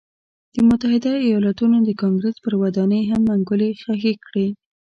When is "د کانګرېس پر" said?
1.83-2.53